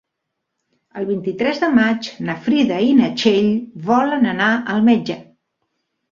El 0.99 1.03
vint-i-tres 1.09 1.59
de 1.63 1.67
maig 1.73 2.07
na 2.29 2.35
Frida 2.45 2.79
i 2.85 2.87
na 3.01 3.09
Txell 3.23 3.51
volen 3.91 4.25
anar 4.31 4.47
al 4.77 4.81
metge. 4.89 5.19